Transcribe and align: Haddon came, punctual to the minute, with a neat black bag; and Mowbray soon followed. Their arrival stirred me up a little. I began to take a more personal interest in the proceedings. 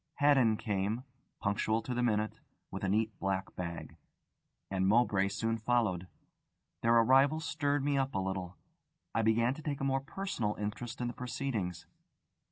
Haddon 0.15 0.57
came, 0.57 1.03
punctual 1.41 1.83
to 1.83 1.93
the 1.93 2.01
minute, 2.01 2.39
with 2.71 2.83
a 2.83 2.89
neat 2.89 3.19
black 3.19 3.55
bag; 3.55 3.97
and 4.71 4.87
Mowbray 4.87 5.27
soon 5.27 5.59
followed. 5.59 6.07
Their 6.81 6.95
arrival 6.95 7.39
stirred 7.39 7.83
me 7.85 7.99
up 7.99 8.15
a 8.15 8.17
little. 8.19 8.57
I 9.13 9.21
began 9.21 9.53
to 9.53 9.61
take 9.61 9.79
a 9.79 9.83
more 9.83 10.01
personal 10.01 10.55
interest 10.55 11.01
in 11.01 11.07
the 11.07 11.13
proceedings. 11.13 11.85